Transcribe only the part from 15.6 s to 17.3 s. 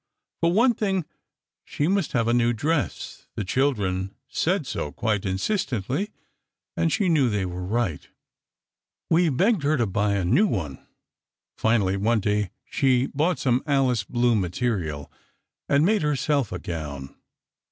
and made herself a gown.